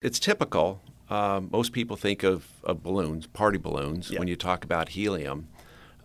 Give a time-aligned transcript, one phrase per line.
[0.00, 0.80] It's typical.
[1.10, 4.18] Um, most people think of, of balloons, party balloons, Yeah.
[4.20, 5.48] when you talk about helium.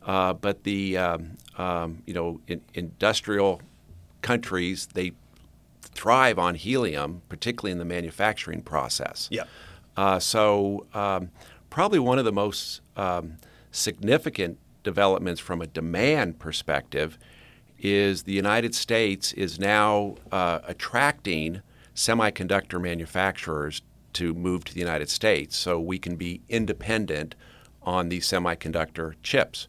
[0.02, 3.62] Uh, but the um, um, you know in, industrial
[4.22, 5.14] countries they
[5.82, 9.30] thrive on helium, particularly in the manufacturing process.
[9.32, 9.44] Yeah.
[9.96, 11.30] Uh, so um,
[11.70, 13.38] probably one of the most um,
[13.72, 17.18] significant developments from a demand perspective
[17.80, 21.62] is the United States is now uh, attracting
[21.96, 23.82] semiconductor manufacturers
[24.14, 27.36] to move to the United States so we can be independent
[27.82, 29.68] on these semiconductor chips.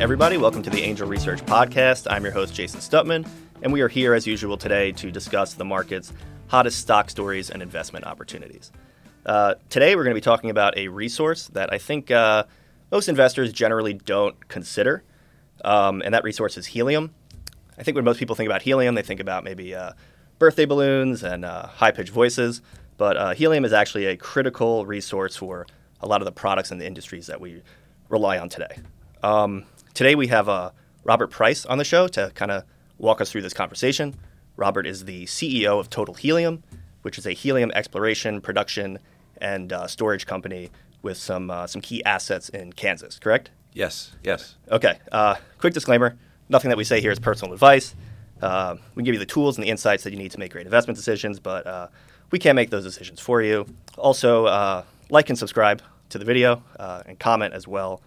[0.00, 2.06] Everybody, welcome to the Angel Research Podcast.
[2.10, 3.28] I'm your host, Jason Stutman,
[3.62, 6.12] and we are here as usual today to discuss the market's
[6.46, 8.72] hottest stock stories and investment opportunities.
[9.26, 12.44] Uh, today, we're going to be talking about a resource that I think uh,
[12.90, 15.04] most investors generally don't consider,
[15.64, 17.14] um, and that resource is helium.
[17.80, 19.92] I think when most people think about helium, they think about maybe uh,
[20.38, 22.60] birthday balloons and uh, high pitched voices,
[22.98, 25.66] but uh, helium is actually a critical resource for
[26.02, 27.62] a lot of the products and the industries that we
[28.10, 28.76] rely on today.
[29.22, 29.64] Um,
[29.94, 30.72] today, we have uh,
[31.04, 32.64] Robert Price on the show to kind of
[32.98, 34.14] walk us through this conversation.
[34.56, 36.62] Robert is the CEO of Total Helium,
[37.00, 38.98] which is a helium exploration, production,
[39.38, 40.68] and uh, storage company
[41.00, 43.18] with some uh, some key assets in Kansas.
[43.18, 43.48] Correct?
[43.72, 44.56] Yes, yes.
[44.70, 44.98] Okay.
[45.10, 46.18] Uh, quick disclaimer:
[46.50, 47.94] nothing that we say here is personal advice.
[48.42, 50.52] Uh, we can give you the tools and the insights that you need to make
[50.52, 51.88] great investment decisions, but uh,
[52.30, 53.66] we can't make those decisions for you.
[53.96, 58.02] Also, uh, like and subscribe to the video uh, and comment as well.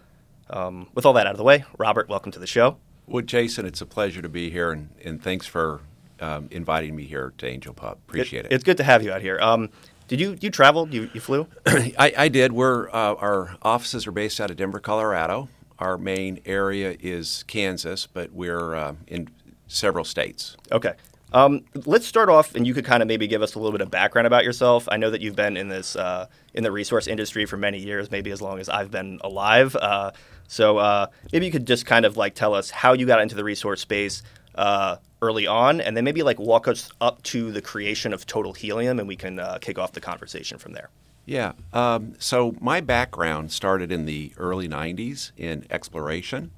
[0.50, 2.76] Um, with all that out of the way, Robert, welcome to the show.
[3.06, 5.80] Well, Jason, it's a pleasure to be here, and, and thanks for
[6.20, 7.98] um, inviting me here to Angel Pub.
[8.08, 8.52] Appreciate it.
[8.52, 9.38] It's good to have you out here.
[9.40, 9.70] Um,
[10.06, 10.92] did you you traveled?
[10.92, 11.46] You you flew?
[11.66, 12.52] I, I did.
[12.52, 15.48] We're uh, our offices are based out of Denver, Colorado.
[15.78, 19.28] Our main area is Kansas, but we're uh, in
[19.66, 20.56] several states.
[20.70, 20.94] Okay.
[21.32, 23.80] Um, let's start off, and you could kind of maybe give us a little bit
[23.80, 24.88] of background about yourself.
[24.88, 28.08] I know that you've been in this uh, in the resource industry for many years,
[28.08, 29.74] maybe as long as I've been alive.
[29.74, 30.12] Uh,
[30.46, 33.34] so uh, maybe you could just kind of like tell us how you got into
[33.34, 34.22] the resource space
[34.54, 38.52] uh, early on, and then maybe like walk us up to the creation of Total
[38.52, 40.88] Helium, and we can uh, kick off the conversation from there.
[41.26, 41.52] Yeah.
[41.72, 46.50] Um, so my background started in the early '90s in exploration.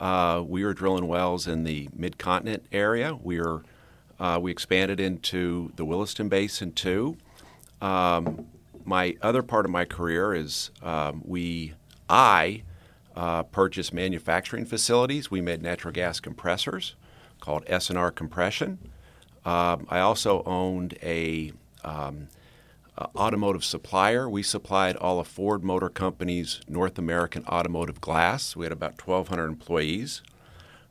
[0.00, 3.18] Uh, we were drilling wells in the mid-continent area.
[3.22, 3.62] We were
[4.18, 7.16] uh, we expanded into the Williston Basin too.
[7.80, 8.46] Um,
[8.84, 11.74] my other part of my career is um, we
[12.08, 12.62] I
[13.14, 15.30] uh, purchased manufacturing facilities.
[15.30, 16.94] We made natural gas compressors
[17.40, 18.78] called S&R Compression.
[19.44, 21.52] Um, I also owned a
[21.84, 22.28] um,
[22.98, 24.28] uh, automotive supplier.
[24.28, 28.56] We supplied all of Ford Motor Company's North American automotive glass.
[28.56, 30.22] We had about 1,200 employees.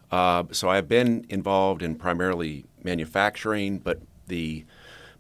[0.09, 4.63] Uh, so I've been involved in primarily manufacturing, but the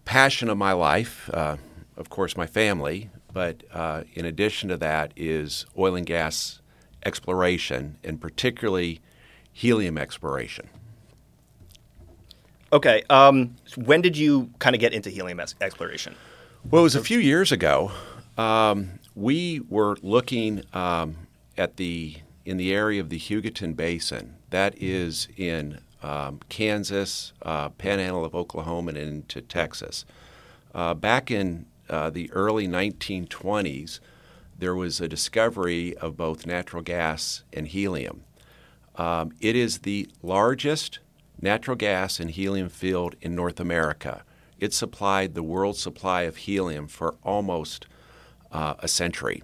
[0.05, 1.57] passion of my life, uh,
[1.97, 6.61] of course, my family, but uh, in addition to that is oil and gas
[7.05, 9.01] exploration, and particularly
[9.51, 10.69] helium exploration.
[12.71, 13.03] Okay.
[13.09, 16.15] Um, when did you kind of get into helium exploration?
[16.69, 17.93] Well, it was a few years ago.
[18.37, 21.15] Um, we were looking um,
[21.57, 24.35] at the in the area of the Hugoton Basin.
[24.49, 30.03] That is in um, Kansas, uh, Panhandle of Oklahoma, and into Texas.
[30.75, 34.01] Uh, back in uh, the early 1920s,
[34.59, 38.25] there was a discovery of both natural gas and helium.
[38.97, 40.99] Um, it is the largest
[41.41, 44.25] natural gas and helium field in North America.
[44.59, 47.87] It supplied the world supply of helium for almost
[48.51, 49.43] uh, a century.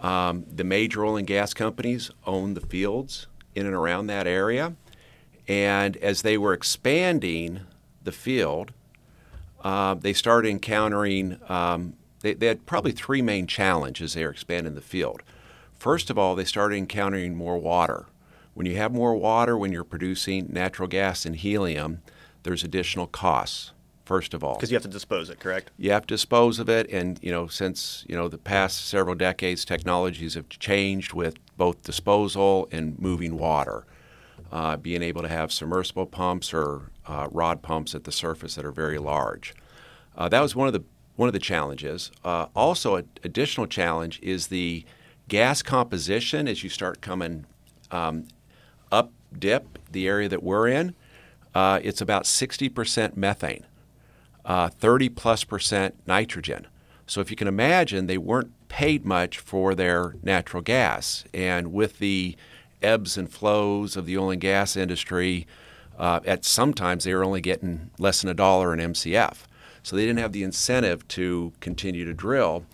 [0.00, 4.74] Um, the major oil and gas companies owned the fields in and around that area.
[5.46, 7.60] And as they were expanding
[8.02, 8.72] the field,
[9.62, 14.74] uh, they started encountering, um, they, they had probably three main challenges they were expanding
[14.74, 15.22] the field.
[15.72, 18.06] First of all, they started encountering more water.
[18.54, 22.02] When you have more water, when you're producing natural gas and helium,
[22.42, 23.72] there's additional costs.
[24.04, 25.70] First of all, Because you have to dispose it, correct?
[25.78, 29.14] you have to dispose of it, and you know since you know the past several
[29.14, 33.86] decades, technologies have changed with both disposal and moving water.
[34.52, 38.64] Uh, being able to have submersible pumps or uh, rod pumps at the surface that
[38.64, 39.52] are very large.
[40.16, 40.84] Uh, that was one of the
[41.16, 42.10] one of the challenges.
[42.24, 44.84] Uh, also, an additional challenge is the
[45.28, 47.46] gas composition as you start coming
[47.90, 48.28] um,
[48.92, 50.94] up dip, the area that we're in.
[51.54, 53.64] Uh, it's about 60% methane
[54.44, 56.66] uh, 30 plus percent nitrogen.
[57.06, 61.24] So if you can imagine, they weren't paid much for their natural gas.
[61.34, 62.36] And with the
[62.82, 65.46] ebbs and flows of the oil and gas industry,
[65.96, 69.46] Uh, at sometimes they were only getting less than a dollar an MCF.
[69.84, 72.64] So they didn't have the incentive to continue to drill.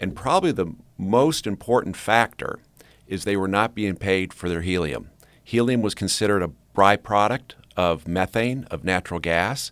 [0.00, 2.58] And probably the most important factor
[3.06, 5.10] is they were not being paid for their helium.
[5.44, 9.70] Helium was considered a byproduct of methane, of natural gas.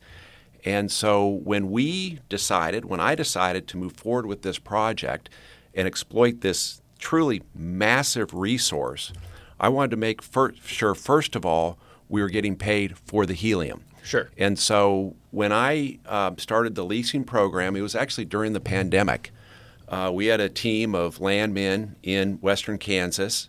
[0.65, 5.29] And so when we decided, when I decided to move forward with this project
[5.75, 9.13] and exploit this truly massive resource,
[9.59, 11.79] I wanted to make fir- sure, first of all,
[12.09, 13.85] we were getting paid for the helium.
[14.05, 14.31] Sure.
[14.37, 19.31] And so when I uh, started the leasing program, it was actually during the pandemic.
[19.89, 23.49] Uh, we had a team of landmen in western Kansas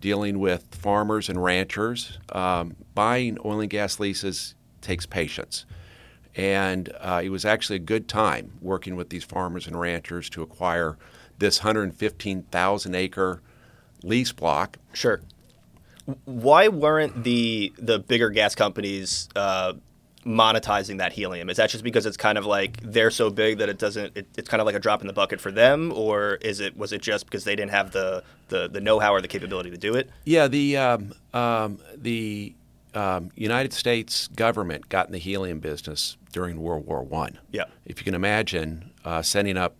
[0.00, 2.18] dealing with farmers and ranchers.
[2.30, 5.64] Um, buying oil and gas leases takes patience.
[6.34, 10.42] And uh, it was actually a good time working with these farmers and ranchers to
[10.42, 10.96] acquire
[11.38, 13.42] this 115,000 acre
[14.02, 14.78] lease block.
[14.92, 15.20] Sure.
[16.24, 19.74] Why weren't the the bigger gas companies uh,
[20.26, 21.48] monetizing that helium?
[21.48, 24.16] Is that just because it's kind of like they're so big that it doesn't?
[24.16, 26.76] It, it's kind of like a drop in the bucket for them, or is it
[26.76, 29.70] was it just because they didn't have the the, the know how or the capability
[29.70, 30.10] to do it?
[30.24, 32.54] Yeah, the um, um, the
[32.94, 37.38] um, United States government got in the helium business during World War One.
[37.50, 37.64] Yeah.
[37.84, 39.76] If you can imagine uh, sending up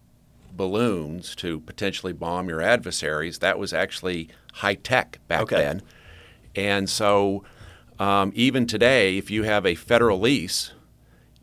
[0.54, 5.56] balloons to potentially bomb your adversaries, that was actually high tech back Okay.
[5.56, 5.82] then.
[6.54, 7.44] And so,
[7.98, 10.72] um, even today, if you have a federal lease,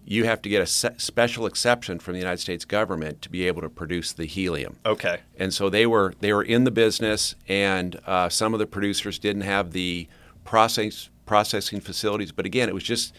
[0.06, 3.48] you have to get a se- special exception from the United States government to be
[3.48, 4.78] able to produce the helium.
[4.86, 5.20] Okay.
[5.38, 9.18] And so they were they were in the business, and uh, some of the producers
[9.20, 10.08] didn't have the
[10.46, 12.32] process processing facilities.
[12.32, 13.14] But again, it was just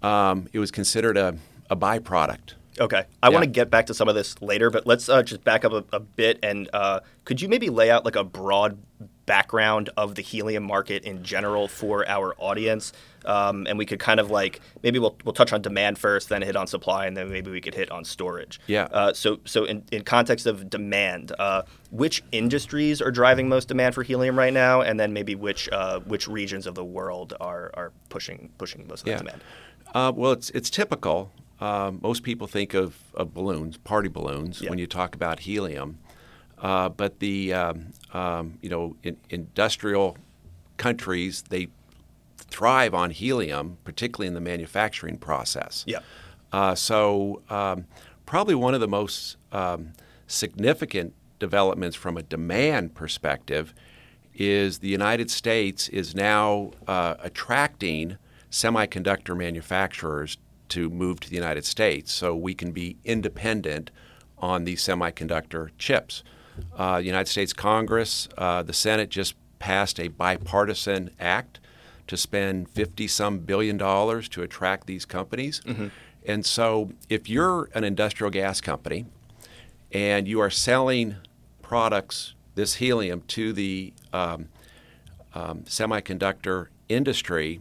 [0.00, 1.36] um, it was considered a,
[1.68, 2.54] a byproduct.
[2.80, 3.04] Okay.
[3.22, 3.32] I Yeah.
[3.34, 5.72] want to get back to some of this later, but let's uh, just back up
[5.72, 6.38] a, a bit.
[6.44, 8.78] And uh, could you maybe lay out like a broad
[9.26, 12.92] background of the helium market in general for our audience?
[13.24, 16.42] Um, and we could kind of like maybe we'll, we'll touch on demand first, then
[16.42, 18.60] hit on supply, and then maybe we could hit on storage.
[18.66, 18.88] Yeah.
[18.90, 23.94] Uh, so so in, in context of demand, uh, which industries are driving most demand
[23.94, 27.70] for helium right now, and then maybe which uh, which regions of the world are
[27.74, 29.14] are pushing pushing most of Yeah.
[29.18, 29.42] that demand?
[29.94, 31.30] Uh, well, it's it's typical.
[31.60, 34.70] Um, most people think of, of balloons, party balloons, Yeah.
[34.70, 35.98] when you talk about helium.
[36.62, 40.16] Uh, but the um, um, you know in, industrial
[40.76, 41.68] countries they
[42.36, 45.84] thrive on helium, particularly in the manufacturing process.
[45.86, 46.00] Yeah.
[46.52, 47.86] Uh, so, um,
[48.26, 49.92] probably one of the most um,
[50.26, 53.74] significant developments from a demand perspective
[54.34, 58.16] is the United States is now uh, attracting
[58.50, 60.38] semiconductor manufacturers
[60.68, 63.90] to move to the United States so we can be independent
[64.38, 66.22] on these semiconductor chips.
[66.76, 71.60] Uh, the United States Congress, uh, the Senate just passed a bipartisan act
[72.08, 75.60] to spend 50 some billion dollars to attract these companies.
[76.26, 79.06] And so if you're an industrial gas company
[79.92, 81.16] and you are selling
[81.62, 84.48] products, this helium, to the um,
[85.34, 87.60] um, semiconductor industry,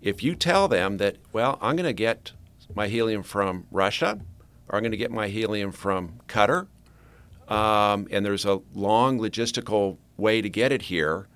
[0.00, 2.32] if you tell them that, well, I'm going to get
[2.74, 4.20] my helium from Russia
[4.68, 6.66] or I'm going to get my helium from Qatar,
[7.48, 11.26] um, and there's a long logistical way to get it here,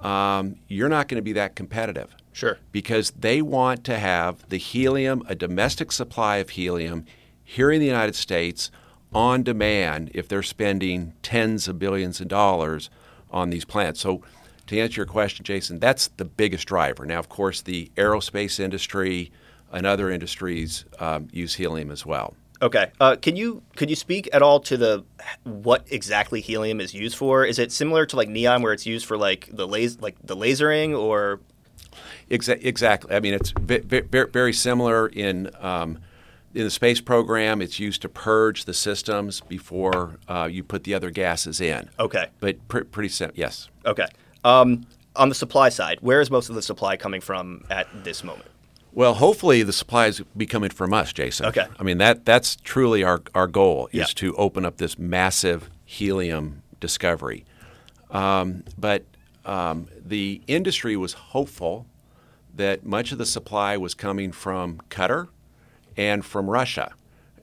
[0.00, 2.58] um, you're not going to be that competitive Sure.
[2.72, 7.06] because they want to have the helium, a domestic supply of helium,
[7.42, 8.70] here in the United States
[9.14, 12.90] on demand if they're spending tens of billions of dollars
[13.30, 14.00] on these plants.
[14.00, 14.22] So,
[14.66, 17.06] to answer your question, Jason, that's the biggest driver.
[17.06, 19.30] Now, of course, the aerospace industry
[19.72, 22.34] and other industries um, use helium as well.
[22.62, 22.90] Okay.
[23.00, 25.04] Uh, can you could you speak at all to the
[25.44, 27.44] what exactly helium is used for?
[27.44, 30.36] Is it similar to like neon, where it's used for like the las- like the
[30.36, 31.40] lasering, or
[32.30, 33.14] Exa- exactly.
[33.14, 35.98] I mean, it's ve- ve- ve- very similar in um,
[36.54, 37.60] in the space program.
[37.62, 41.88] It's used to purge the systems before uh, you put the other gases in.
[42.00, 43.38] okay, But pr- pretty simple.
[43.38, 43.68] Yes.
[43.84, 44.06] okay.
[44.44, 48.22] Um, on the supply side, where is most of the supply coming from at this
[48.24, 48.48] moment?
[48.96, 51.44] Well, hopefully the supplies be coming from us, Jason.
[51.46, 51.66] Okay.
[51.78, 54.04] I mean that that's truly our our goal is Yeah.
[54.16, 57.44] to open up this massive helium discovery.
[58.10, 59.04] Um, but
[59.44, 61.86] um, the industry was hopeful
[62.54, 65.28] that much of the supply was coming from Qatar
[65.94, 66.94] and from Russia.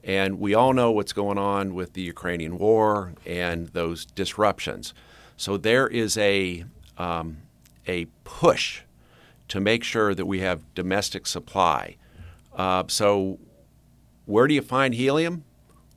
[0.02, 4.92] And we all know what's going on with the Ukrainian war and those disruptions.
[5.36, 6.64] So there is a,
[6.98, 7.38] um,
[7.86, 8.82] a push
[9.48, 11.96] to make sure that we have domestic supply.
[12.54, 13.38] Uh, so,
[14.26, 15.44] where do you find helium?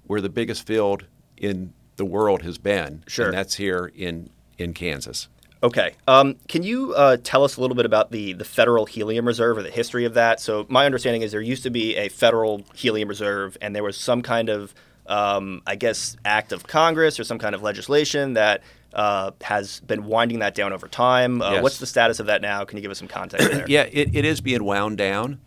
[0.06, 1.06] Where the biggest field
[1.38, 3.25] in the world has been, Sure.
[3.25, 5.27] and that's here in, in Kansas.
[5.63, 5.94] Okay.
[6.08, 9.58] Um, can you uh, tell us a little bit about the, the Federal Helium Reserve
[9.58, 10.39] or the history of that?
[10.39, 13.98] So, my understanding is there used to be a Federal Helium Reserve, and there was
[13.98, 14.74] some kind of,
[15.08, 18.62] um, I guess, act of Congress or some kind of legislation that
[18.94, 21.42] uh, has been winding that down over time.
[21.42, 21.64] Uh, Yes.
[21.64, 22.66] What's the status of that now?
[22.66, 23.66] Can you give us some context there?
[23.70, 25.40] Yeah, it, it is being wound down.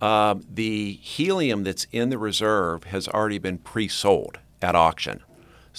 [0.00, 5.20] Um, the helium that's in the reserve has already been pre-sold at auction.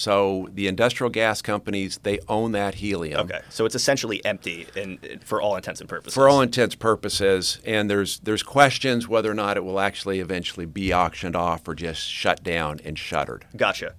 [0.01, 3.41] So the industrial gas companies they own that helium Okay.
[3.50, 6.15] So it's essentially empty in- for all intents and purposes.
[6.15, 10.20] for all intents and purposes, and there's there's questions whether or not it will actually
[10.20, 13.46] eventually be auctioned off or just shut down and shuttered.
[13.55, 13.93] Gotcha.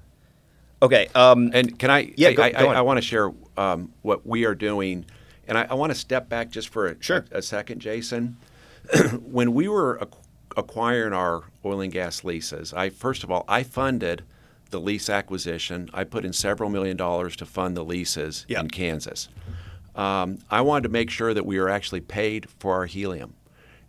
[0.82, 1.06] Okay.
[1.14, 2.12] Um, And can I?
[2.16, 2.76] Yeah, I, go- I, go on.
[2.76, 5.06] I, want to share um, what we are doing,
[5.46, 7.24] and I, I want to step back just for a, Sure.
[7.30, 8.36] a, a second, Jason.
[9.22, 10.10] when we were ac-
[10.56, 14.24] acquiring our oil and gas leases, I first of all I funded
[14.72, 15.88] the lease acquisition.
[15.94, 18.60] I put in several million dollars to fund the leases Yep.
[18.64, 19.28] in Kansas.
[19.94, 23.34] Um, I wanted to make sure that we were actually paid for our helium.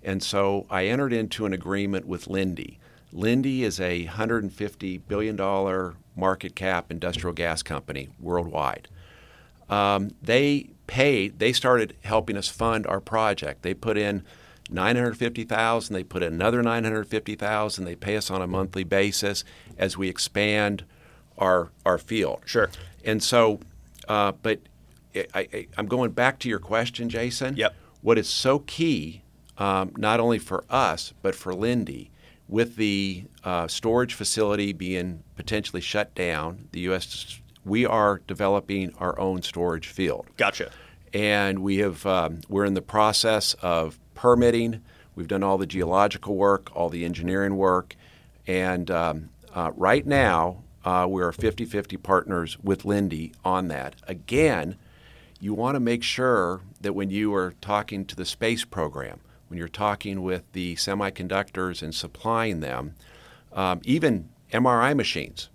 [0.04, 2.78] And so I entered into an agreement with Linde.
[3.14, 8.90] Linde is a $150 billion market cap industrial gas company worldwide.
[9.70, 13.62] Um, they paid, they started helping us fund our project.
[13.62, 14.24] They put in
[14.74, 19.44] 950,000, they put another 950,000, they pay us on a monthly basis
[19.78, 20.84] as we expand
[21.38, 22.42] our our field.
[22.46, 22.70] Sure.
[23.04, 23.60] And so,
[24.08, 24.60] uh, but
[25.16, 27.56] I, I, I'm going back to your question, Jason.
[27.56, 27.76] Yep.
[28.02, 29.24] What is so key,
[29.58, 32.10] um, not only for us but for Linde,
[32.48, 37.40] with the uh, storage facility being potentially shut down, the U.S.
[37.66, 40.72] we are developing our own storage field gotcha.
[41.14, 44.82] and we have um, we're in the process of permitting.
[45.16, 47.94] We've done all the geological work, all the engineering work,
[48.48, 53.96] and um, uh, right now uh, we are 50-50 partners with Linde on that.
[54.08, 54.78] Again,
[55.42, 59.58] you want to make sure that when you are talking to the space program, when
[59.58, 62.96] you're talking with the semiconductors and supplying them,
[63.52, 65.50] um, even MRI machines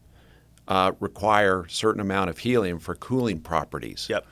[0.68, 4.26] uh, require certain amount of helium for cooling properties Yep.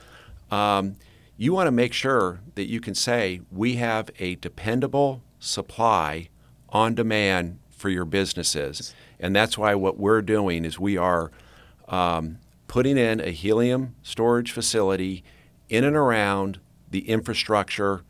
[0.51, 0.97] um,
[1.37, 6.29] you want to make sure that you can say we have a dependable supply
[6.71, 8.95] on demand for your businesses.
[9.21, 11.31] And that's why what we're doing is we are
[11.89, 12.39] um,
[12.69, 15.23] putting in a helium storage facility
[15.69, 16.59] in and around
[16.91, 18.03] the infrastructure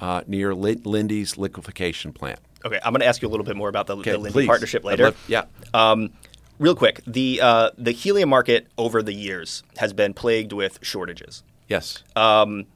[0.00, 2.40] uh, near Linde's liquefaction plant.
[2.64, 2.78] Okay.
[2.84, 4.46] I'm going to ask you a little bit more about the, Okay, the Linde please.
[4.46, 5.04] partnership later.
[5.04, 5.44] love- yeah.
[5.74, 6.10] Um,
[6.58, 11.42] real quick, the uh, the helium market over the years has been plagued with shortages.
[11.72, 12.02] Yes.
[12.14, 12.66] Um,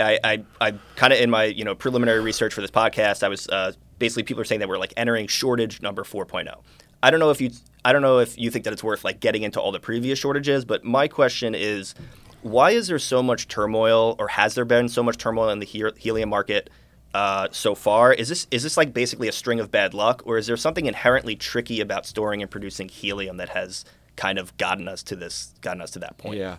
[0.00, 3.28] I, I, I kind of in my you know preliminary research for this podcast, I
[3.28, 6.54] was uh, basically people are saying that we're like entering shortage number 4.0.
[7.02, 7.50] I don't know if you
[7.84, 10.18] I don't know if you think that it's worth like getting into all the previous
[10.18, 11.94] shortages, but my question is,
[12.42, 15.66] why is there so much turmoil, or has there been so much turmoil in the
[15.66, 16.70] he- helium market?
[17.12, 20.38] Uh, so far, is this is this like basically a string of bad luck, or
[20.38, 23.84] is there something inherently tricky about storing and producing helium that has
[24.16, 26.38] kind of gotten us to this, gotten us to that point?
[26.38, 26.56] Yeah.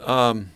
[0.00, 0.50] Um,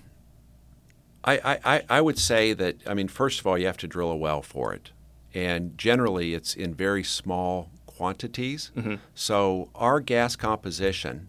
[1.25, 4.11] I, I, I- would say that, I mean, first of all, you have to drill
[4.11, 4.91] a well for it.
[5.35, 8.71] And generally, it's in very small quantities.
[9.15, 11.29] So, our gas composition,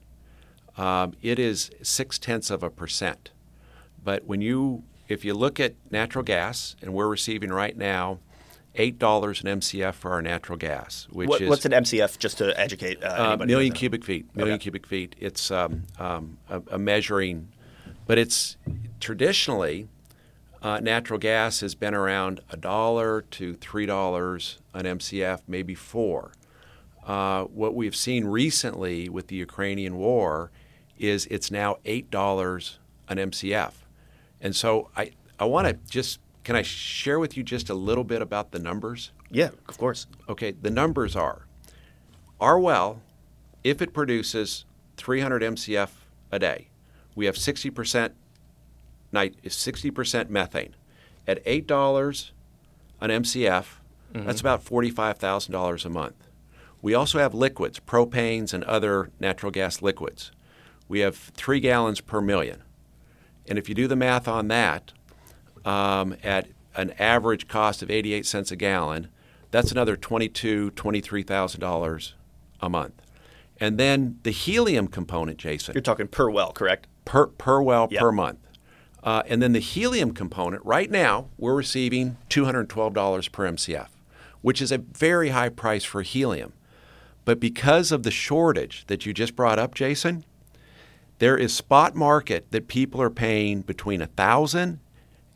[0.77, 3.31] um, it is six tenths of a percent.
[4.03, 8.19] But when you, if you look at natural gas, and we're receiving right now
[8.75, 8.93] $8
[9.43, 13.03] an MCF for our natural gas, which What, is what's an MCF, just to educate
[13.03, 13.47] uh, uh, anybody?
[13.47, 13.79] million who doesn't know?
[13.79, 14.35] cubic feet.
[14.37, 14.63] Million Okay.
[14.63, 15.15] cubic feet.
[15.19, 17.49] It's um, um, a, a measuring,
[18.07, 18.57] but it's
[18.99, 19.87] traditionally
[20.61, 26.31] uh, natural gas has been around a dollar to three dollars an MCF, maybe four.
[27.05, 30.51] Uh, what we've seen recently with the Ukrainian war
[30.97, 33.73] is it's now eight dollars an MCF,
[34.41, 38.03] and so I I want to just can I share with you just a little
[38.03, 39.11] bit about the numbers?
[39.29, 40.07] Yeah, of course.
[40.27, 41.45] Okay, the numbers are
[42.39, 43.01] our well,
[43.63, 44.65] if it produces
[44.97, 45.89] 300 MCF
[46.31, 46.69] a day,
[47.17, 48.11] we have 60%
[49.11, 50.75] nit- 60% methane.
[51.27, 52.31] At $8
[53.01, 53.65] an MCF,
[54.13, 56.27] that's about $45,000 a month.
[56.81, 60.31] We also have liquids, propanes and other natural gas liquids.
[60.87, 62.63] We have 3 gallons per million.
[63.47, 64.93] And if you do the math on that,
[65.65, 69.09] um, at an average cost of 88 cents a gallon,
[69.49, 72.13] that's another $22,000, $23,000
[72.61, 73.01] a month.
[73.59, 76.87] And then the helium component, Jason, You're talking per well, correct?
[77.07, 77.99] Per, per well Yep.
[78.01, 78.39] per month.
[79.03, 83.87] Uh, and then the helium component, right now, we're receiving $212 per MCF,
[84.41, 86.51] which is a very high price for helium.
[87.23, 90.25] But because of the shortage that you just brought up, Jason,
[91.19, 94.79] there is spot market that people are paying between $1,000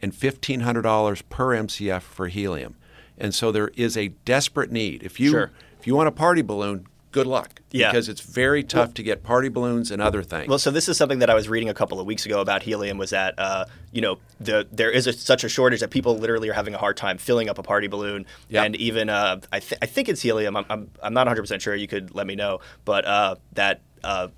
[0.02, 2.76] and $1,500 per MCF for helium.
[3.18, 5.04] And so there is a desperate need.
[5.04, 5.52] If you, Sure.
[5.80, 7.62] if you want a party balloon, good luck.
[7.72, 7.92] Yeah.
[7.92, 10.48] Because it's very tough to get party balloons and other things.
[10.48, 12.64] Well, so this is something that I was reading a couple of weeks ago about
[12.64, 12.98] helium.
[12.98, 16.50] Was that uh, you know the there is a, such a shortage that people literally
[16.50, 18.66] are having a hard time filling up a party balloon, Yep.
[18.66, 20.56] and even uh, I, th- I think it's helium.
[20.58, 21.76] I'm, I'm, I'm not 100 percent sure.
[21.76, 24.30] You could let me know, but uh, that uh,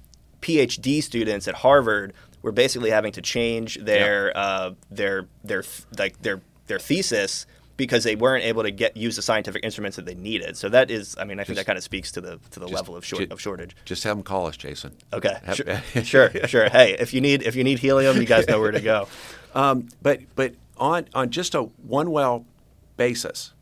[0.41, 5.63] PhD students at Harvard were basically having to change their uh, their their
[5.97, 10.05] like their their thesis because they weren't able to get use the scientific instruments that
[10.05, 10.57] they needed.
[10.57, 12.67] So that is, I mean, I think that kind of speaks to the to the
[12.67, 13.75] level of, short, of shortage.
[13.85, 14.95] Just have them call us, Jason.
[15.11, 16.69] Okay, sure, sure, sure.
[16.69, 19.07] Hey, if you need if you need helium, you guys know where to go.
[19.55, 22.43] Um, but but on on just a one well
[22.97, 23.53] basis,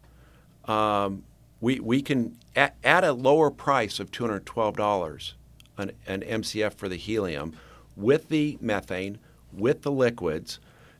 [0.63, 1.23] um,
[1.59, 5.35] we we can at, at a lower price of two hundred twelve dollars
[5.77, 7.57] an, an MCF for the helium
[7.97, 9.19] with the methane
[9.51, 10.59] with the liquids.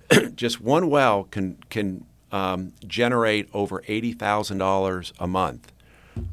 [0.35, 5.71] just one well can can um, generate over eighty thousand dollars a month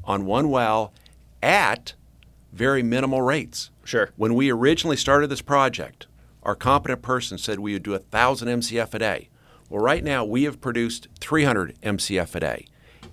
[0.04, 0.92] on one well
[1.42, 1.94] at
[2.52, 3.70] very minimal rates.
[3.84, 4.10] Sure.
[4.16, 6.06] When we originally started this project,
[6.42, 9.28] our competent person said we would do 1,000 MCF a day.
[9.68, 12.66] Well, right now we have produced 300 MCF a day,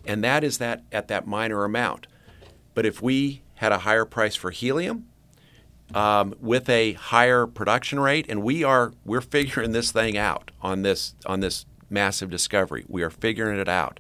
[0.06, 2.08] and that is that at that minor amount.
[2.74, 5.08] But if we had a higher price for helium,
[5.94, 10.82] um, with a higher production rate, and we are we're figuring this thing out on
[10.82, 12.86] this on this massive discovery.
[12.88, 14.00] We are figuring it out.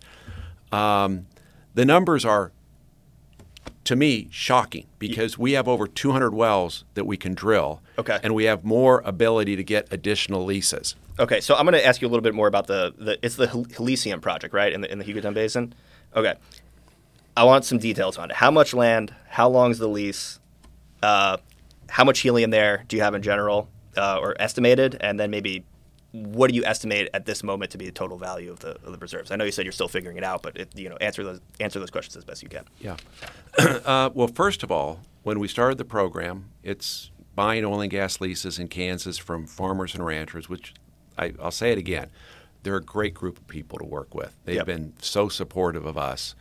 [0.71, 1.27] Um,
[1.73, 2.51] the numbers are
[3.85, 8.17] to me shocking because we have over 200 wells that we can drill Okay.
[8.23, 12.01] and we have more ability to get additional leases Okay, so I'm going to ask
[12.01, 14.81] you a little bit more about the, the it's the Hel- Helicium project, right, in
[14.81, 15.73] the in the Hugoton Basin.
[16.13, 16.33] Okay,
[17.37, 18.35] I want some details on it.
[18.35, 19.15] How much land?
[19.29, 20.41] How long is the lease?
[21.01, 21.37] Uh,
[21.87, 24.97] how much helium there do you have in general, uh, or estimated?
[24.99, 25.63] And then maybe
[26.23, 28.91] what do you estimate at this moment to be the total value of the of
[28.91, 29.31] the reserves?
[29.31, 31.41] I know you said you're still figuring it out, but it, you know, answer those
[31.59, 32.63] answer those questions as best you can.
[32.79, 32.97] Yeah.
[33.85, 38.21] uh, well, first of all, when we started the program, it's buying oil and gas
[38.21, 40.73] leases in Kansas from farmers and ranchers, which
[41.17, 42.09] I, I'll say it again,
[42.63, 44.35] they're a great group of people to work with.
[44.45, 44.65] They've Yep.
[44.65, 46.35] been so supportive of us.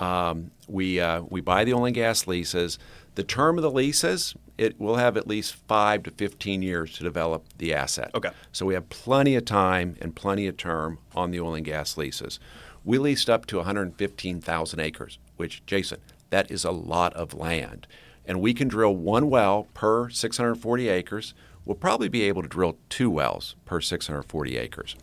[0.00, 2.78] Um, we uh, we buy the oil and gas leases.
[3.14, 7.02] The term of the leases, it will have at least five to fifteen years to
[7.02, 8.10] develop the asset.
[8.14, 8.30] Okay.
[8.52, 11.96] So we have plenty of time and plenty of term on the oil and gas
[11.96, 12.40] leases.
[12.84, 17.86] We leased up to 115,000 acres, which, Jason, that is a lot of land.
[18.26, 21.34] And we can drill one well per 640 acres.
[21.64, 24.96] We'll probably be able to drill two wells per 640 acres.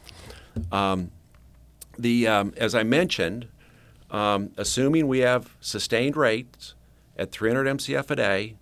[0.71, 1.11] Um,
[1.97, 3.47] the, um, as I mentioned,
[4.11, 6.73] um, assuming we have sustained rates
[7.19, 8.55] at 300 MCF a day,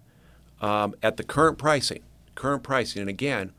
[0.59, 2.01] um, at the current pricing,
[2.35, 3.51] current pricing, and again,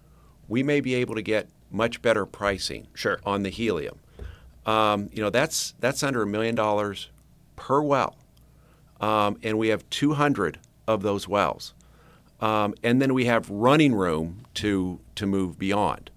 [0.48, 3.20] we may be able to get much better pricing Sure.
[3.24, 3.98] on the helium.
[4.66, 7.08] Um, you know, that's that's under a million dollars
[7.56, 8.16] per well,
[9.00, 11.72] um, and we have 200 of those wells,
[12.40, 16.11] um, and then we have running room to to move beyond.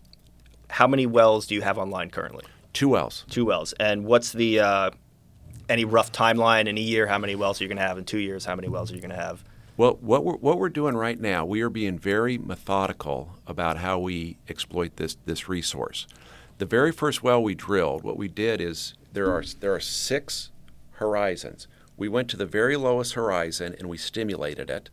[0.69, 2.43] How many wells do you have online currently?
[2.73, 3.25] Two wells.
[3.29, 3.73] Two wells.
[3.79, 4.91] And what's the uh,
[5.71, 7.07] any rough timeline in a year?
[7.07, 8.45] How many wells are you going to have in two years?
[8.45, 9.43] How many wells are you going to have?
[9.77, 13.97] Well, what we're, what we're doing right now, we are being very methodical about how
[13.97, 16.07] we exploit this, this resource.
[16.57, 20.51] The very first well we drilled, what we did is there are, there are six
[20.91, 21.67] horizons.
[21.97, 24.89] We went to the very lowest horizon and we stimulated it.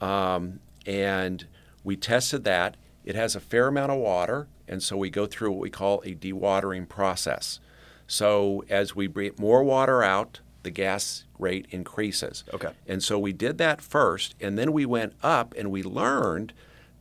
[0.00, 1.46] Um, and
[1.84, 2.76] we tested that.
[3.04, 6.02] It has a fair amount of water, and so we go through what we call
[6.04, 7.60] a dewatering process.
[8.10, 12.42] So as we bring more water out, the gas rate increases.
[12.52, 12.72] Okay.
[12.88, 16.52] And so we did that first, and then we went up and we learned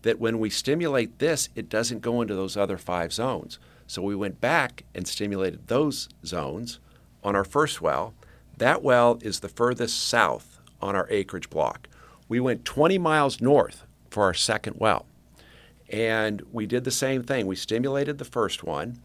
[0.03, 3.57] that when we stimulate this, it doesn't go into those other five zones.
[3.87, 6.79] So we went back and stimulated those zones
[7.23, 8.13] on our first well.
[8.57, 11.89] That well is the furthest south on our acreage block.
[12.27, 15.07] We went 20 miles north for our second well.
[15.89, 17.47] And we did the same thing.
[17.47, 18.99] We stimulated the first one.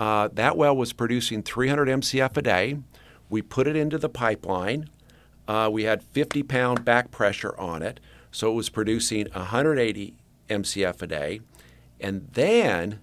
[0.00, 2.78] Uh, that well was producing 300 MCF a day.
[3.28, 4.88] We put it into the pipeline.
[5.46, 10.14] Uh, we had 50 pound back pressure on it, so it was producing 180
[10.48, 11.40] MCF a day.
[12.00, 13.00] And then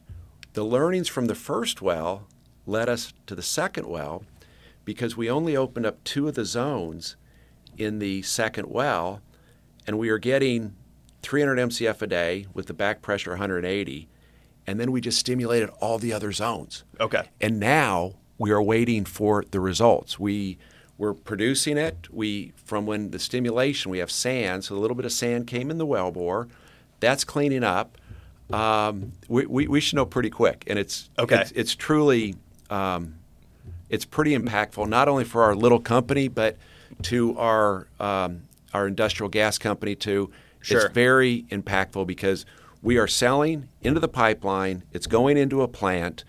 [0.54, 2.26] the learnings from the first well
[2.66, 4.24] led us to the second well
[4.84, 7.16] because we only opened up two of the zones
[7.78, 9.22] in the second well,
[9.86, 10.74] and we are getting
[11.22, 14.10] 300 MCF a day with the back pressure 180,
[14.68, 16.84] and then we just stimulated all the other zones.
[17.00, 17.24] Okay.
[17.40, 20.20] And now we are waiting for the results.
[20.20, 20.58] We
[20.98, 22.08] we're producing it.
[22.12, 25.72] We from when the stimulation we have sand, so a little bit of sand came
[25.72, 26.48] in the well bore.
[27.00, 27.98] that's cleaning up.
[28.52, 31.42] Um, we, we, we, should know pretty quick, and it's okay.
[31.42, 32.36] It's, it's truly
[32.70, 33.16] um,
[33.90, 36.58] it's pretty impactful, not only for our little company, but
[37.04, 40.32] to our um, our industrial gas company too.
[40.62, 40.86] Sure.
[40.86, 42.46] It's very impactful because
[42.88, 44.82] we are selling into the pipeline.
[44.94, 46.24] It's going into a plant.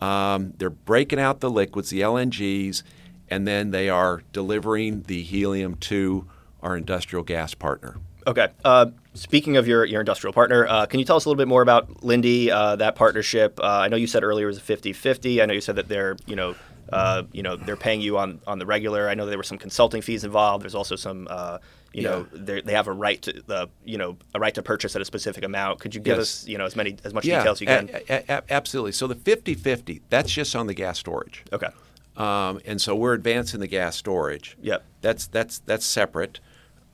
[0.00, 2.82] Um, they're breaking out the liquids, the LNGs,
[3.28, 6.26] and then they are delivering the helium to
[6.62, 7.98] our industrial gas partner.
[8.26, 8.48] Okay.
[8.64, 11.48] Uh, speaking of your, your industrial partner, uh, can you tell us a little bit
[11.48, 13.60] more about Linde, uh, that partnership?
[13.60, 15.42] Uh, I know you said earlier it was a 50-50.
[15.42, 16.54] I know you said that they're, you know,
[16.92, 19.08] uh, you know, they're paying you on, on the regular.
[19.08, 20.62] I know there were some consulting fees involved.
[20.64, 21.58] There's also some, uh,
[21.92, 22.10] you Yeah.
[22.10, 25.04] know, they have a right to the, you know, a right to purchase at a
[25.04, 25.80] specific amount.
[25.80, 26.42] Could you give Yes.
[26.42, 27.88] us, you know, as many as much detail as you can?
[28.08, 28.92] a- a- absolutely.
[28.92, 31.44] So the 50-50, that's just on the gas storage.
[31.52, 31.68] okay.
[32.16, 34.56] Um, and so we're advancing the gas storage.
[34.60, 34.84] Yep.
[35.00, 36.38] That's that's that's separate.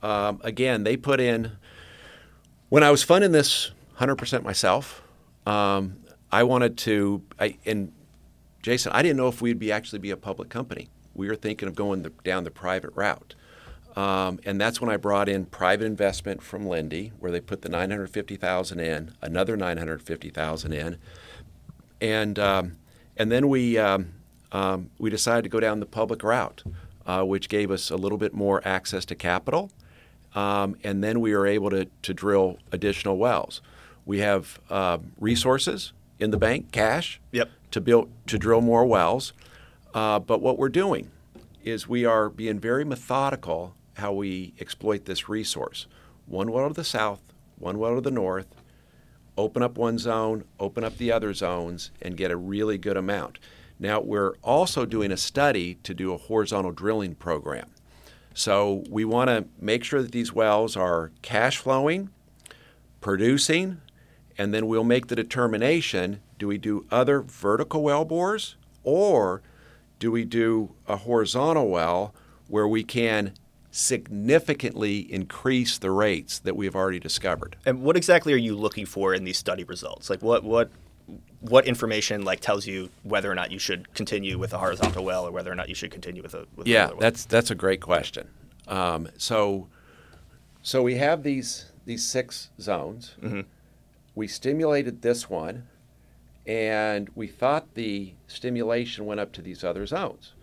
[0.01, 1.53] Um, again, they put in
[2.69, 5.01] when I was funding this 100% myself.
[5.45, 5.97] Um,
[6.31, 7.91] I wanted to, I, and
[8.61, 10.89] Jason, I didn't know if we'd be actually be a public company.
[11.13, 13.35] We were thinking of going the, down the private route.
[13.95, 17.69] Um, and that's when I brought in private investment from Linde, where they put the
[17.69, 20.97] 950,000 in, another 950,000 in,
[21.99, 22.77] and um,
[23.17, 24.13] and then we um,
[24.51, 26.63] um, we decided to go down the public route,
[27.07, 29.71] uh, which gave us a little bit more access to capital,
[30.35, 33.61] um, and then we were able to to drill additional wells.
[34.05, 37.49] We have uh, resources in the bank, cash, Yep.
[37.71, 39.33] To build to drill more wells.
[39.93, 41.11] Uh, but what we're doing
[41.63, 45.87] is we are being very methodical how we exploit this resource.
[46.25, 47.21] One well to the south,
[47.57, 48.47] one well to the north,
[49.37, 53.39] open up one zone, open up the other zones, and get a really good amount.
[53.79, 57.69] Now, we're also doing a study to do a horizontal drilling program.
[58.33, 62.09] So, we want to make sure that these wells are cash flowing,
[63.01, 63.81] producing,
[64.37, 69.41] and then we'll make the determination do we do other vertical well bores or
[69.99, 72.13] do we do a horizontal well
[72.47, 73.33] where we can
[73.71, 77.55] significantly increase the rates that we have already discovered?
[77.65, 80.09] And what exactly are you looking for in these study results?
[80.09, 80.69] Like what what
[81.39, 85.25] what information like tells you whether or not you should continue with a horizontal well
[85.25, 87.01] or whether or not you should continue with a with Yeah, another well?
[87.01, 88.27] that's that's a great question.
[88.67, 89.67] Um, so,
[90.61, 93.15] so we have these these six zones.
[94.15, 95.67] We stimulated this one,
[96.47, 100.33] and we thought the stimulation went up to these other zones.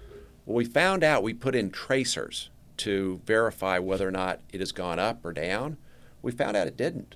[0.45, 4.73] Well, we found out we put in tracers to verify whether or not it has
[4.73, 5.79] gone up or down.
[6.21, 7.15] We found out it didn't.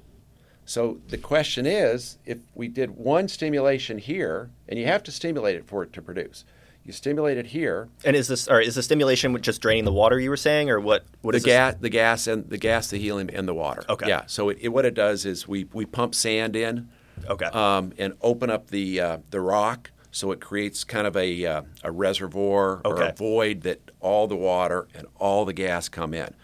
[0.64, 5.56] So the question is, if we did one stimulation here, and you have to stimulate
[5.56, 6.44] it for it to produce.
[6.84, 10.18] You stimulate it here, And is this or is the stimulation just draining the water
[10.18, 12.98] you were saying or what what the is gas, the gas, and the gas, the
[12.98, 13.84] helium, and the water.
[13.90, 14.08] Okay.
[14.08, 14.22] Yeah.
[14.26, 16.88] So it, it, what it does is we, we pump sand in,
[17.28, 17.46] Okay.
[17.46, 21.62] um, and open up the uh, the rock, so it creates kind of a uh,
[21.82, 26.34] a reservoir or a void that all the water and all the gas come in.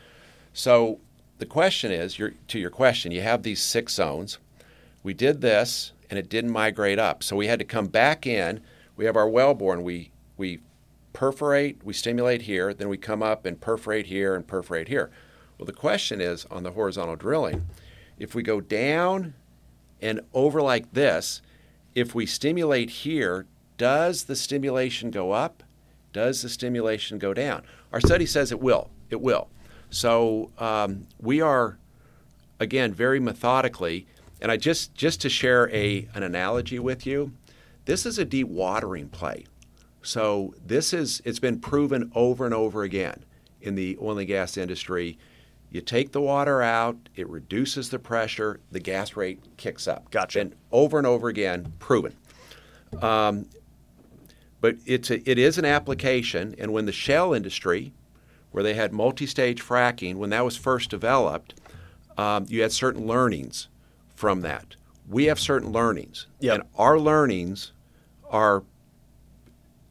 [0.53, 1.01] So
[1.39, 4.39] the question is, your, to your question, you have these six zones.
[5.03, 8.61] We did this, and it didn't migrate up, so we had to come back in.
[8.97, 10.61] We have our wellbore, and we we
[11.13, 15.11] perforate, we stimulate here, then we come up and perforate here and perforate here.
[15.59, 17.67] Well, the question is on the horizontal drilling,
[18.19, 19.35] if we go down
[20.05, 21.41] and over like this,
[21.95, 23.47] if we stimulate here,
[23.79, 25.63] does the stimulation go up?
[26.13, 27.65] Does the stimulation go down?
[27.91, 28.91] Our study says it will.
[29.09, 29.49] It will.
[29.91, 31.79] So um, we are,
[32.61, 34.07] again, very methodically,
[34.41, 37.33] and I just just to share a an analogy with you,
[37.87, 39.47] this is a dewatering play.
[40.03, 43.25] So this is it's been proven over and over again
[43.63, 45.17] in the oil and gas industry.
[45.75, 50.09] You take the water out, it reduces the pressure, the gas rate kicks up.
[50.13, 50.43] Gotcha.
[50.43, 52.15] And over and over again, proven.
[53.03, 53.47] Um,
[54.61, 57.93] but it's a, it is an application, and when the shale industry,
[58.53, 61.61] where they had multi-stage fracking, when that was first developed,
[62.17, 63.67] um, you had certain learnings
[64.15, 64.77] from that.
[65.09, 66.55] We have certain learnings, Yep.
[66.55, 67.73] and our learnings
[68.31, 68.63] are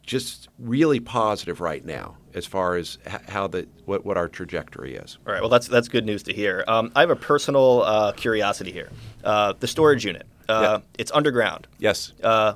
[0.03, 2.97] just really positive right now as far as
[3.29, 5.17] how the what, what our trajectory is.
[5.25, 5.41] All right.
[5.41, 6.63] Well, that's that's good news to hear.
[6.67, 8.89] Um, I have a personal uh, curiosity here.
[9.23, 10.25] Uh, the storage unit.
[10.49, 11.67] Uh, It's underground.
[11.79, 12.53] Yes, Uh,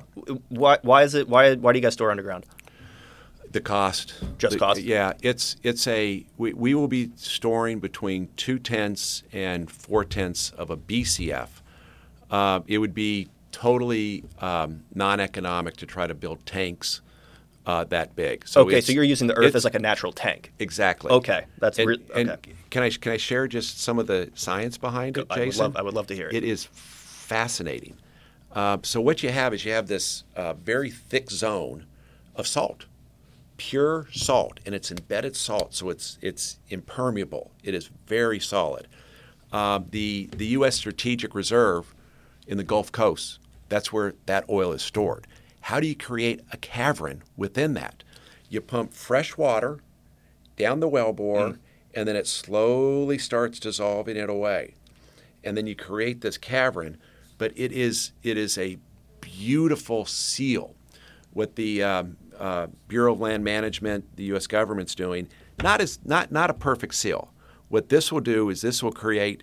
[0.50, 1.26] why, why is it?
[1.28, 2.44] Why why do you guys store underground?
[3.50, 4.12] the cost.
[4.36, 4.82] Just the- cost?
[4.82, 10.50] Yeah, it's it's a we, we will be storing between two tenths and four tenths
[10.50, 11.48] of a BCF.
[12.30, 17.00] Uh, it would be totally um, non-economic to try to build tanks
[17.68, 18.48] uh, that big.
[18.48, 20.52] So okay, so you're using the Earth as like a natural tank.
[20.58, 21.10] exactly.
[21.10, 22.54] Okay, that's and, re- and okay.
[22.70, 25.62] can I can I share just some of the science behind it, I would Jason?
[25.64, 26.34] love- I would love to hear it.
[26.34, 27.98] It is fascinating.
[28.54, 31.84] Uh, so what you have is you have this uh, very thick zone
[32.34, 32.86] of salt,
[33.58, 37.50] pure salt, and it's embedded salt, so it's it's impermeable.
[37.62, 38.88] It is very solid.
[39.52, 40.76] Uh, the the U.S.
[40.76, 41.94] Strategic Reserve
[42.46, 45.26] in the Gulf Coast, that's where that oil is stored.
[45.68, 48.02] How do you create a cavern within that?
[48.48, 49.80] You pump fresh water
[50.56, 51.58] down the wellbore,
[51.94, 54.76] and then it slowly starts dissolving it away,
[55.44, 56.96] and then you create this cavern.
[57.36, 58.78] But it is it is a
[59.20, 60.74] beautiful seal.
[61.34, 64.46] What the um, uh, Bureau of Land Management, the U.S.
[64.46, 65.28] government's doing,
[65.62, 67.30] not as not not a perfect seal.
[67.68, 69.42] What this will do is this will create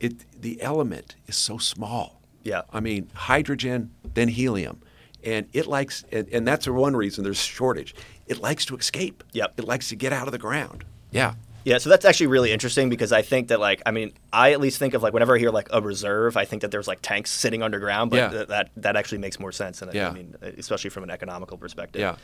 [0.00, 0.26] it.
[0.38, 2.20] The element is so small.
[2.42, 2.60] Yeah.
[2.74, 4.82] I mean, hydrogen, then helium,
[5.24, 7.94] and it likes, and, and that's one reason there's a shortage.
[8.26, 9.24] It likes to escape.
[9.32, 9.54] Yep.
[9.58, 10.84] It likes to get out of the ground.
[11.10, 11.34] Yeah.
[11.64, 14.60] Yeah, so that's actually really interesting because I think that like I mean I at
[14.60, 16.98] least think of like whenever I hear like a reserve, I think that there's like
[17.00, 18.28] tanks sitting underground, but Yeah.
[18.28, 19.80] th- that that actually makes more sense.
[19.80, 20.10] And Yeah.
[20.10, 22.00] I mean, especially from an economical perspective.
[22.02, 22.16] Yeah.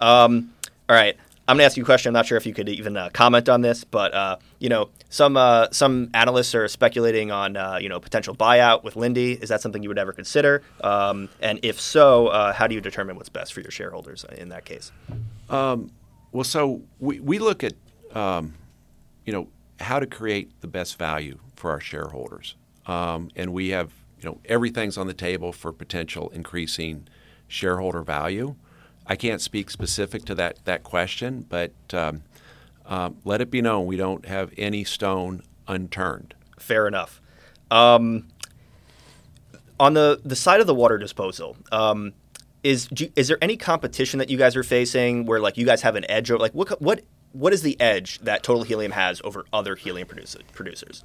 [0.00, 0.52] Um,
[0.88, 1.16] all right.
[1.50, 2.10] I'm gonna ask you a question.
[2.10, 4.90] I'm not sure if you could even uh, comment on this, but uh, you know,
[5.08, 9.42] some uh, some analysts are speculating on uh, you know potential buyout with Linde.
[9.42, 10.62] Is that something you would ever consider?
[10.82, 14.50] Um, and if so, uh, how do you determine what's best for your shareholders in
[14.50, 14.92] that case?
[16.32, 17.74] Well, so we, we look at,
[18.14, 18.54] um,
[19.24, 19.48] you know,
[19.80, 22.54] how to create the best value for our shareholders.
[22.86, 27.08] Um, and we have, you know, everything's on the table for potential increasing
[27.48, 28.54] shareholder value.
[29.10, 32.22] I can't speak specific to that, that question, but um,
[32.86, 36.34] um, let it be known we don't have any stone unturned.
[36.60, 37.20] Fair enough.
[37.72, 38.28] Um,
[39.80, 42.12] on the the side of the water disposal, um,
[42.62, 45.82] is do is there any competition that you guys are facing where like you guys
[45.82, 46.30] have an edge?
[46.30, 50.06] Or like what what what is the edge that Total Helium has over other helium
[50.06, 51.04] producer, producers?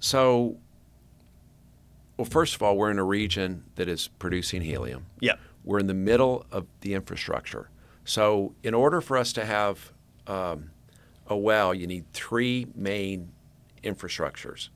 [0.00, 0.56] So,
[2.16, 5.06] well, first of all, we're in a region that is producing helium.
[5.20, 5.34] Yeah.
[5.66, 7.68] We're in the middle of the infrastructure.
[8.04, 9.92] So, in order for us to have
[10.26, 10.70] um,
[11.26, 13.32] a well, you need three main
[13.82, 14.68] infrastructures.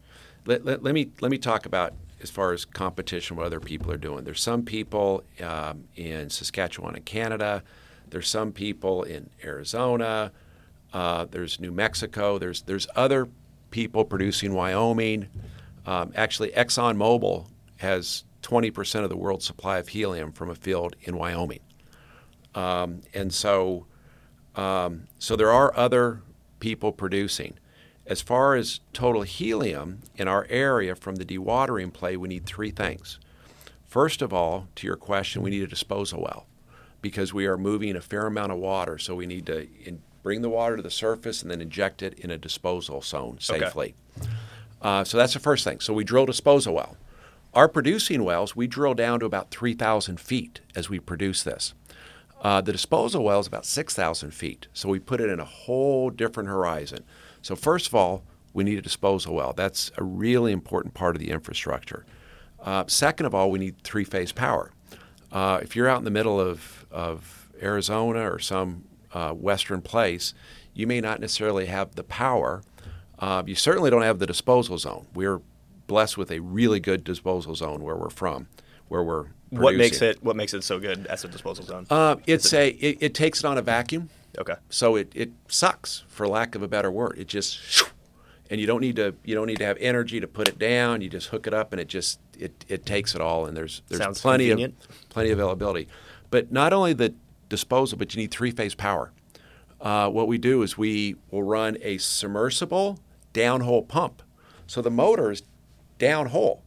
[0.45, 3.91] Let, let, let me let me talk about as far as competition, what other people
[3.91, 4.25] are doing.
[4.25, 7.63] There's some people um, in Saskatchewan and Canada.
[8.11, 10.33] There's some people in Arizona.
[10.93, 12.39] Uh, there's New Mexico.
[12.39, 13.29] There's there's other
[13.71, 15.29] people producing Wyoming.
[15.87, 21.17] Um, actually, ExxonMobil has 20% of the world's supply of helium from a field in
[21.17, 21.61] Wyoming.
[22.55, 23.87] Um, and so,
[24.57, 26.23] um, so there are other
[26.59, 27.55] people producing.
[28.07, 32.71] As far as total helium in our area from the dewatering play, we need three
[32.71, 33.19] things.
[33.87, 36.47] First of all, to your question, we need a disposal well
[37.03, 38.99] because we are moving a fair amount of water.
[38.99, 42.15] So we need to in, bring the water to the surface and then inject it
[42.19, 43.61] in a disposal zone Okay.
[43.61, 43.95] safely.
[44.83, 45.81] Uh, so that's the first thing.
[45.81, 46.97] So we drill disposal well.
[47.53, 51.75] Our producing wells, we drill down to about 3,000 feet as we produce this.
[52.41, 54.69] Uh, the disposal well is about 6,000 feet.
[54.73, 57.05] So we put it in a whole different horizon.
[57.43, 59.53] So, first of all, we need a disposal well.
[59.53, 62.07] That's a really important part of the infrastructure.
[62.61, 64.71] Uh, second of all, we need three phase power.
[65.33, 70.35] Uh, if you're out in the middle of, of Arizona or some uh, western place,
[70.73, 72.63] you may not necessarily have the power.
[73.19, 75.07] Uh, you certainly don't have the disposal zone.
[75.15, 75.41] We're
[75.91, 78.47] blessed with a really good disposal zone where we're from,
[78.87, 81.85] where we're What makes it what makes it so good as a disposal zone?
[81.91, 84.55] Uh, it's a it, it takes it on a vacuum, okay.
[84.69, 87.17] so it, it sucks for lack of a better word.
[87.19, 87.83] It just
[88.51, 91.01] and you don't need to you don't need to have energy to put it down.
[91.01, 93.83] You just hook it up and it just it, it takes it all and there's
[93.89, 94.77] there's Sounds plenty convenient.
[94.89, 95.89] of plenty of availability.
[96.31, 97.13] But not only the
[97.49, 99.11] disposal, but you need three phase power.
[99.81, 103.01] Uh, what we do is we will run a submersible
[103.35, 104.23] downhole pump.
[104.69, 105.43] So the motor is
[106.01, 106.63] downhole,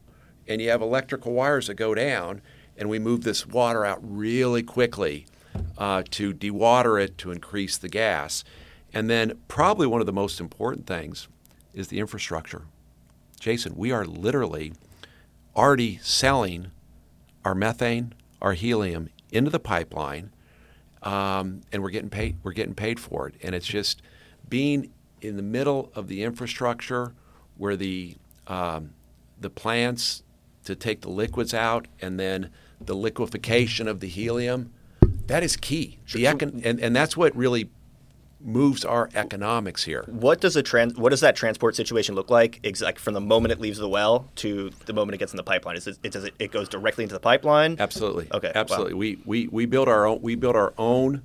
[0.48, 2.40] and you have electrical wires that go down,
[2.78, 5.26] and we move this water out really quickly
[5.76, 8.44] uh, to dewater it to increase the gas.
[8.92, 11.28] And then, probably one of the most important things
[11.74, 12.62] is the infrastructure.
[13.40, 14.72] Jason, we are literally
[15.56, 16.70] already selling
[17.44, 20.30] our methane, our helium into the pipeline,
[21.02, 22.38] um, and we're getting paid.
[22.42, 24.00] We're getting paid for it, and it's just
[24.48, 27.14] being in the middle of the infrastructure
[27.56, 28.16] where the
[28.46, 28.90] um,
[29.40, 30.22] the plants
[30.64, 34.72] to take the liquids out and then the liquefaction of the helium.
[35.26, 35.98] That is key.
[36.12, 37.70] The econ- and, and that's what really
[38.40, 40.04] moves our economics here.
[40.06, 40.96] What does a trans?
[40.96, 42.60] What does that transport situation look like?
[42.62, 45.42] Exactly from the moment it leaves the well to the moment it gets in the
[45.42, 45.76] pipeline.
[45.76, 47.76] Is it, it does it, it goes directly into the pipeline?
[47.78, 48.28] Absolutely.
[48.32, 48.60] Okay, wow.
[48.60, 48.94] Absolutely.
[48.94, 51.22] We, we we build our own we build our own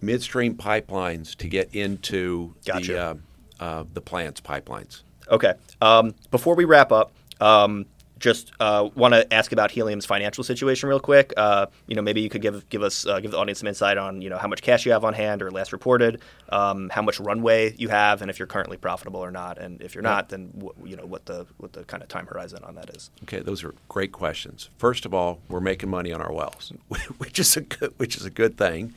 [0.00, 2.92] midstream pipelines to get into Gotcha.
[2.92, 3.14] the uh,
[3.60, 5.02] uh, the plant's pipelines.
[5.28, 5.54] Okay.
[5.80, 7.86] Um, before we wrap up, um,
[8.18, 11.32] just uh, want to ask about Helium's financial situation real quick.
[11.36, 13.98] Uh, you know, maybe you could give give us uh, give the audience some insight
[13.98, 16.20] on you know how much cash you have on hand or last reported,
[16.50, 19.58] um, how much runway you have, and if you're currently profitable or not.
[19.58, 22.26] And if you're not, then wh- you know what the what the kind of time
[22.26, 23.10] horizon on that is.
[23.24, 24.70] Okay, those are great questions.
[24.78, 26.72] First of all, we're making money on our wells,
[27.18, 28.94] which is a good, which is a good thing.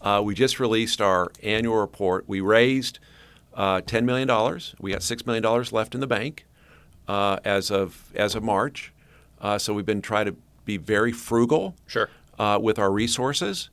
[0.00, 2.24] Uh, we just released our annual report.
[2.26, 2.98] We raised
[3.54, 4.74] uh, ten million dollars.
[4.80, 6.46] We got six million dollars left in the bank
[7.08, 8.92] uh, as of as of March.
[9.40, 12.08] Uh, so we've been trying to be very frugal Sure.
[12.38, 13.70] uh, with our resources.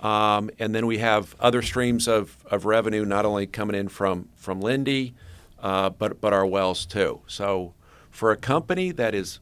[0.00, 4.28] Um, and then we have other streams of, of revenue, not only coming in from
[4.36, 5.12] from Linde,
[5.62, 7.20] uh, but but our wells too.
[7.26, 7.74] So
[8.10, 9.40] for a company that is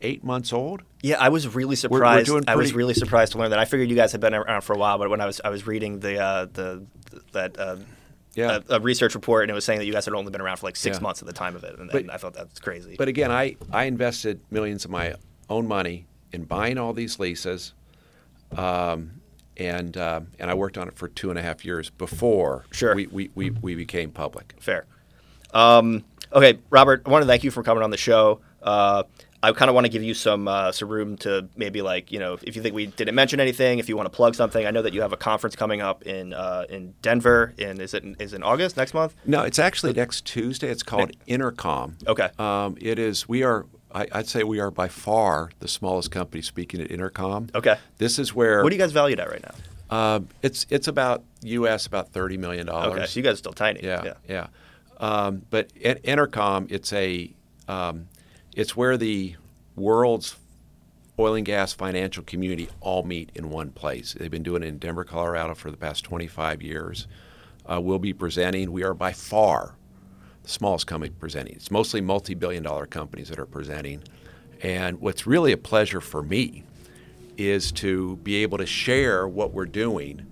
[0.00, 2.26] eight months old, Yeah, I was really we're surprised.
[2.26, 3.60] doing I was really surprised to learn that.
[3.60, 5.50] I figured you guys had been around for a while, but when I was I
[5.50, 6.84] was reading the uh, the
[7.30, 7.86] that um,
[8.34, 8.58] Yeah.
[8.68, 10.56] a, a research report and it was saying that you guys had only been around
[10.56, 11.02] for like six Yeah.
[11.02, 12.94] months at the time of it, and, But- and I thought that's crazy.
[12.96, 15.14] But again, I, I invested millions of my
[15.50, 17.74] own money in buying all these leases,
[18.56, 19.20] um,
[19.58, 22.94] and uh, and I worked on it for two and a half years before Sure.
[22.94, 24.54] we, we, we, we became public.
[24.60, 24.86] Fair.
[25.52, 28.40] Um, okay, Robert, I want to thank you for coming on the show.
[28.62, 29.02] Uh,
[29.42, 32.18] I kind of want to give you some uh, some room to maybe like you
[32.18, 34.64] know if you think we didn't mention anything, if you want to plug something.
[34.64, 37.52] I know that you have a conference coming up in uh, in Denver.
[37.58, 39.14] In is it in, is it in August next month?
[39.26, 40.68] No, it's actually next Tuesday.
[40.68, 42.06] It's called EnerCom.
[42.06, 42.28] Okay.
[42.38, 43.28] Um, it is.
[43.28, 43.66] We are.
[43.94, 47.54] I, I'd say we are by far the smallest company speaking at EnerCom.
[47.54, 47.76] Okay.
[47.98, 48.62] This is where.
[48.62, 49.54] What are you guys valued at right now?
[49.90, 51.86] Uh, it's it's about U.S.
[51.86, 52.94] about thirty million dollars.
[52.94, 53.80] Okay, so you guys are still tiny.
[53.82, 54.14] Yeah, yeah.
[54.28, 54.46] yeah.
[54.98, 57.30] Um, but in- EnerCom, it's a,
[57.68, 58.06] um,
[58.54, 59.36] it's where the
[59.76, 60.36] world's
[61.18, 64.14] oil and gas financial community all meet in one place.
[64.14, 67.06] They've been doing it in Denver, Colorado for the past 25 years.
[67.70, 68.72] Uh, we'll be presenting.
[68.72, 69.76] We are by far
[70.42, 71.54] the smallest company presenting.
[71.54, 74.02] It's mostly multi-billion dollar companies that are presenting.
[74.62, 76.64] And what's really a pleasure for me
[77.36, 80.26] is to be able to share what we're doing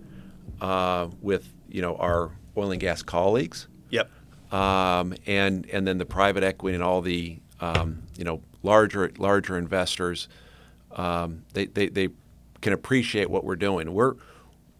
[0.60, 4.10] uh, with you know our oil and gas colleagues Yep.
[4.52, 9.56] um, and and then the private equity and all the um, you know larger larger
[9.56, 10.28] investors,
[10.92, 12.08] um, they, they they
[12.60, 13.92] can appreciate what we're doing.
[13.94, 14.14] We're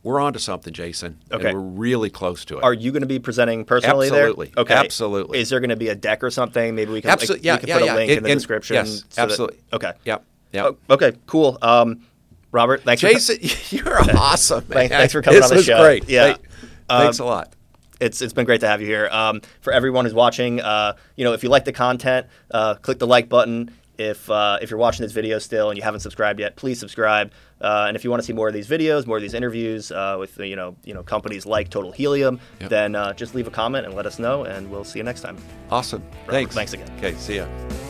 [0.02, 1.18] we're onto something, Jason.
[1.30, 1.48] Okay.
[1.50, 2.64] and we're really close to it.
[2.64, 4.46] Are you going to be presenting personally Absolutely.
[4.54, 4.62] there?
[4.62, 4.74] Okay.
[4.74, 5.38] Absolutely.
[5.40, 6.74] Is there going to be a deck or something?
[6.74, 7.10] Maybe we can.
[7.10, 7.40] Absolutely.
[7.40, 7.54] Like, Yeah.
[7.54, 7.78] we can yeah.
[7.78, 8.76] put a link And- in the description.
[8.76, 8.88] Yes.
[8.90, 9.58] so that- absolutely.
[9.74, 9.92] okay.
[10.06, 10.24] Yep.
[10.52, 10.64] Yep.
[10.88, 11.12] Oh, okay.
[11.26, 11.58] Cool.
[11.60, 12.06] Um,
[12.50, 13.02] Robert, thanks.
[13.02, 13.38] Jason,
[13.76, 14.64] you're awesome.
[14.70, 14.88] Man.
[14.88, 15.74] Thanks- for coming this on the show.
[15.74, 15.84] was show.
[15.84, 16.08] Great.
[16.08, 16.24] Yeah.
[16.34, 16.48] Thank-
[16.88, 17.52] Thanks Um, a lot.
[18.00, 19.08] It's it's been great to have you here.
[19.12, 22.98] Um, for everyone who's watching, uh, you know, if you like the content, uh, click
[22.98, 23.70] the like button.
[23.98, 27.32] If uh, if you're watching this video still and you haven't subscribed yet, please subscribe.
[27.60, 29.92] Uh, and if you want to see more of these videos, more of these interviews
[29.92, 32.70] uh, with you know you know companies like Total Helium, Yep.
[32.70, 35.20] then uh, just leave a comment and let us know, and we'll see you next
[35.20, 35.36] time.
[35.70, 36.02] Awesome.
[36.28, 36.54] Thanks.
[36.54, 36.90] thanks again.
[36.96, 37.14] Okay.
[37.16, 37.89] See ya.